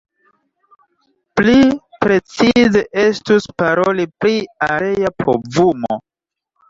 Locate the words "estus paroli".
3.03-4.09